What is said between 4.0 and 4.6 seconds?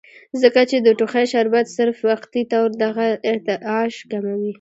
کموي